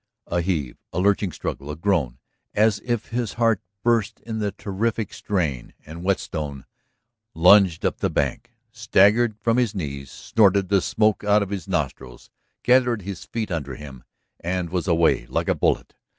A 0.25 0.41
heave, 0.41 0.77
a 0.91 0.97
lurching 0.99 1.31
struggle, 1.31 1.69
a 1.69 1.75
groan 1.75 2.17
as 2.55 2.81
if 2.83 3.09
his 3.09 3.33
heart 3.33 3.61
burst 3.83 4.19
in 4.21 4.39
the 4.39 4.51
terrific 4.51 5.13
strain, 5.13 5.75
and 5.85 6.01
Whetstone 6.03 6.65
lunged 7.35 7.85
up 7.85 7.99
the 7.99 8.09
bank, 8.09 8.49
staggered 8.71 9.37
from 9.41 9.57
his 9.57 9.75
knees, 9.75 10.09
snorted 10.09 10.69
the 10.69 10.81
smoke 10.81 11.23
out 11.23 11.43
of 11.43 11.51
his 11.51 11.67
nostrils, 11.67 12.31
gathered 12.63 13.03
his 13.03 13.25
feet 13.25 13.51
under 13.51 13.75
him, 13.75 14.03
and 14.39 14.71
was 14.71 14.87
away 14.87 15.27
like 15.27 15.47
a 15.47 15.53
bullet. 15.53 15.93